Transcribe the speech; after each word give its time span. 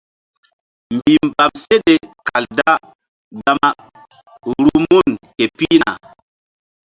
Mbihmbam 0.95 1.51
seɗe 1.65 1.93
kal 2.27 2.43
da 2.57 2.69
gama 3.43 3.69
ruh 4.47 4.75
mun 4.87 5.09
ke 5.35 5.43
pihna. 5.57 5.91